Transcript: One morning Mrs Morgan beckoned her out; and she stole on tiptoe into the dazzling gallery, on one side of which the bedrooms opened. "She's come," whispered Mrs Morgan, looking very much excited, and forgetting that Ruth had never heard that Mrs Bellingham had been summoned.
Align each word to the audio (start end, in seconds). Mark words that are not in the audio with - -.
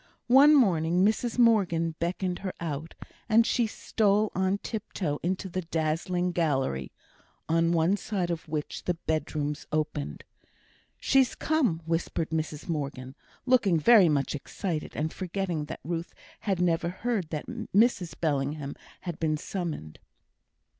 One 0.33 0.55
morning 0.55 1.05
Mrs 1.05 1.37
Morgan 1.37 1.93
beckoned 1.99 2.39
her 2.39 2.53
out; 2.59 2.95
and 3.29 3.45
she 3.45 3.67
stole 3.67 4.31
on 4.33 4.57
tiptoe 4.57 5.19
into 5.21 5.47
the 5.47 5.61
dazzling 5.61 6.31
gallery, 6.31 6.91
on 7.47 7.71
one 7.71 7.97
side 7.97 8.31
of 8.31 8.47
which 8.49 8.85
the 8.85 8.95
bedrooms 8.95 9.67
opened. 9.71 10.23
"She's 10.99 11.35
come," 11.35 11.83
whispered 11.85 12.31
Mrs 12.31 12.67
Morgan, 12.67 13.13
looking 13.45 13.79
very 13.79 14.09
much 14.09 14.33
excited, 14.33 14.93
and 14.95 15.13
forgetting 15.13 15.65
that 15.65 15.81
Ruth 15.83 16.15
had 16.39 16.59
never 16.59 16.89
heard 16.89 17.29
that 17.29 17.45
Mrs 17.45 18.19
Bellingham 18.19 18.73
had 19.01 19.19
been 19.19 19.37
summoned. 19.37 19.99